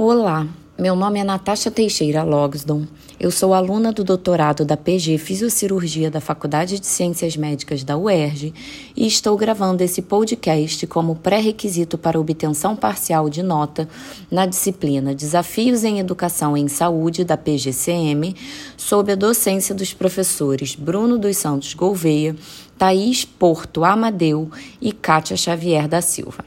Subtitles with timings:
[0.00, 0.46] Olá,
[0.78, 2.86] meu nome é Natasha Teixeira Logsdon.
[3.18, 8.54] Eu sou aluna do doutorado da PG Fisiocirurgia da Faculdade de Ciências Médicas da UERJ
[8.96, 13.88] e estou gravando esse podcast como pré-requisito para obtenção parcial de nota
[14.30, 18.36] na disciplina Desafios em Educação em Saúde da PGCM,
[18.76, 22.36] sob a docência dos professores Bruno dos Santos Gouveia,
[22.78, 24.48] Thaís Porto Amadeu
[24.80, 26.44] e Kátia Xavier da Silva.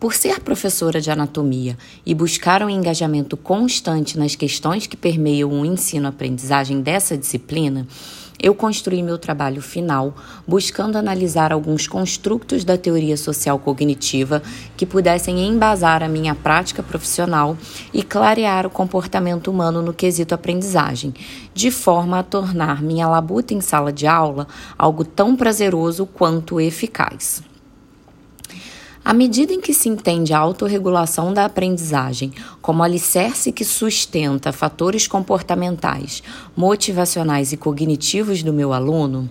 [0.00, 1.76] Por ser professora de anatomia
[2.06, 7.86] e buscar um engajamento constante nas questões que permeiam o ensino-aprendizagem dessa disciplina,
[8.42, 10.14] eu construí meu trabalho final
[10.48, 14.42] buscando analisar alguns construtos da teoria social cognitiva
[14.74, 17.54] que pudessem embasar a minha prática profissional
[17.92, 21.12] e clarear o comportamento humano no quesito aprendizagem,
[21.52, 27.49] de forma a tornar minha labuta em sala de aula algo tão prazeroso quanto eficaz.
[29.10, 32.32] À medida em que se entende a autorregulação da aprendizagem
[32.62, 36.22] como alicerce que sustenta fatores comportamentais,
[36.56, 39.28] motivacionais e cognitivos do meu aluno,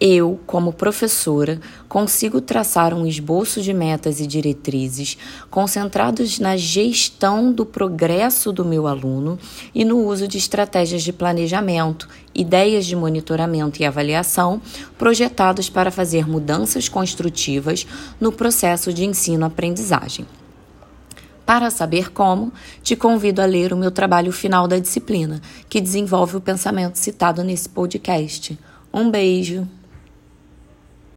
[0.00, 1.58] eu, como professora,
[1.88, 5.16] consigo traçar um esboço de metas e diretrizes
[5.50, 9.38] concentrados na gestão do progresso do meu aluno
[9.74, 14.60] e no uso de estratégias de planejamento, ideias de monitoramento e avaliação
[14.98, 17.86] projetados para fazer mudanças construtivas
[18.20, 20.26] no processo de ensino-aprendizagem.
[21.46, 22.52] Para saber como,
[22.82, 27.42] te convido a ler o meu trabalho final da disciplina, que desenvolve o pensamento citado
[27.44, 28.58] nesse podcast.
[28.92, 29.66] Um beijo!